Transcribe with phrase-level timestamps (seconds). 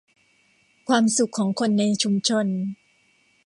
[0.87, 2.47] ความสุขของคนในชุมชน